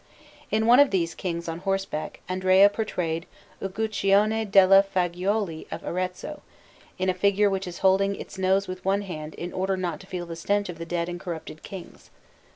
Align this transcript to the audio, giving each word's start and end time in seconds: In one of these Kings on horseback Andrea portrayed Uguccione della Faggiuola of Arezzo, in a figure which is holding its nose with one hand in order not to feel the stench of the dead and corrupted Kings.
In 0.49 0.65
one 0.65 0.79
of 0.79 0.89
these 0.89 1.13
Kings 1.13 1.47
on 1.47 1.59
horseback 1.59 2.21
Andrea 2.27 2.69
portrayed 2.71 3.27
Uguccione 3.61 4.49
della 4.49 4.81
Faggiuola 4.81 5.67
of 5.71 5.83
Arezzo, 5.83 6.41
in 6.97 7.07
a 7.07 7.13
figure 7.13 7.51
which 7.51 7.67
is 7.67 7.77
holding 7.85 8.15
its 8.15 8.39
nose 8.39 8.67
with 8.67 8.83
one 8.83 9.03
hand 9.03 9.35
in 9.35 9.53
order 9.53 9.77
not 9.77 9.99
to 9.99 10.07
feel 10.07 10.25
the 10.25 10.35
stench 10.35 10.69
of 10.69 10.79
the 10.79 10.87
dead 10.87 11.07
and 11.07 11.19
corrupted 11.19 11.61
Kings. 11.61 12.09